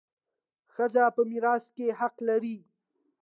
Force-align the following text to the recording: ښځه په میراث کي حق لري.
ښځه 0.73 1.03
په 1.15 1.21
میراث 1.29 1.65
کي 1.75 1.87
حق 1.99 2.15
لري. 2.29 2.57